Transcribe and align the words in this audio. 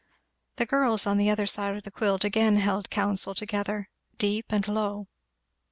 The 0.55 0.65
girls 0.65 1.05
on 1.05 1.19
the 1.19 1.29
other 1.29 1.45
side 1.45 1.75
of 1.77 1.83
the 1.83 1.91
quilt 1.91 2.23
again 2.23 2.55
held 2.55 2.89
counsel 2.89 3.35
together, 3.35 3.87
deep 4.17 4.47
and 4.49 4.67
low. 4.67 5.05